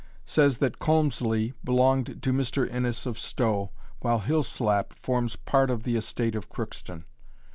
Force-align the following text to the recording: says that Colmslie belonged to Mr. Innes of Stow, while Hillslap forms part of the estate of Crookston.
says 0.25 0.57
that 0.57 0.79
Colmslie 0.79 1.53
belonged 1.63 2.23
to 2.23 2.33
Mr. 2.33 2.67
Innes 2.67 3.05
of 3.05 3.19
Stow, 3.19 3.69
while 3.99 4.19
Hillslap 4.21 4.93
forms 4.93 5.35
part 5.35 5.69
of 5.69 5.83
the 5.83 5.95
estate 5.95 6.33
of 6.33 6.49
Crookston. 6.49 7.03